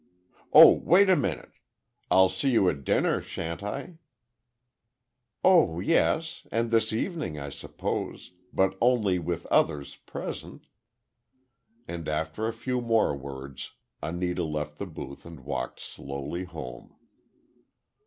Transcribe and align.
"Oh, 0.51 0.71
wait 0.83 1.11
a 1.11 1.15
minute. 1.15 1.51
I'll 2.09 2.27
see 2.27 2.49
you 2.49 2.67
at 2.71 2.83
dinner, 2.83 3.21
shan't 3.21 3.61
I?" 3.61 3.99
"Oh, 5.43 5.79
yes; 5.79 6.47
and 6.51 6.71
this 6.71 6.91
evening, 6.91 7.37
I 7.37 7.49
suppose, 7.49 8.31
but 8.51 8.75
only 8.81 9.19
with 9.19 9.45
others 9.51 9.97
present." 9.97 10.65
And 11.87 12.07
after 12.07 12.47
a 12.47 12.53
few 12.53 12.81
more 12.81 13.15
words 13.15 13.73
Anita 14.01 14.43
left 14.43 14.79
the 14.79 14.87
booth 14.87 15.23
and 15.23 15.41
walked 15.41 15.79
slowly 15.79 16.45
home. 16.45 16.95